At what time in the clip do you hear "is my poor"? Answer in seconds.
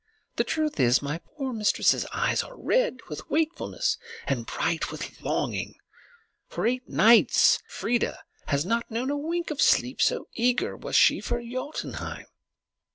0.79-1.53